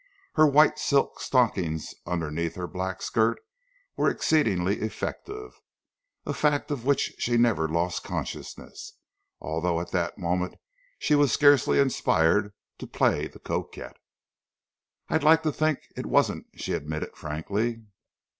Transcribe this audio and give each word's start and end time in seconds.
Her 0.33 0.47
white 0.47 0.79
silk 0.79 1.19
stockings 1.19 1.93
underneath 2.07 2.55
her 2.55 2.65
black 2.65 3.03
skirt 3.03 3.39
were 3.95 4.09
exceedingly 4.09 4.79
effective, 4.79 5.61
a 6.25 6.33
fact 6.33 6.71
of 6.71 6.85
which 6.85 7.13
she 7.19 7.37
never 7.37 7.67
lost 7.67 8.03
consciousness, 8.03 8.93
although 9.39 9.79
at 9.79 9.91
that 9.91 10.17
moment 10.17 10.55
she 10.97 11.13
was 11.13 11.31
scarcely 11.31 11.77
inspired 11.77 12.51
to 12.79 12.87
play 12.87 13.27
the 13.27 13.37
coquette. 13.37 13.97
"I'd 15.07 15.21
like 15.23 15.43
to 15.43 15.51
think 15.53 15.77
it 15.95 16.07
wasn't," 16.07 16.47
she 16.55 16.73
admitted 16.73 17.15
frankly. 17.15 17.83